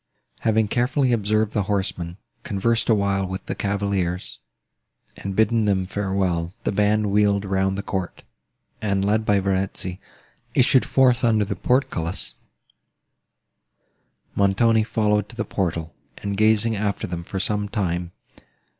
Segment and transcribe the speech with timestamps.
[0.39, 4.39] Having carefully observed the horsemen, conversed awhile with the cavaliers,
[5.15, 8.23] and bidden them farewell, the band wheeled round the court,
[8.81, 9.99] and, led by Verezzi,
[10.55, 12.33] issued forth under the portcullis;
[14.33, 18.11] Montoni following to the portal, and gazing after them for some time.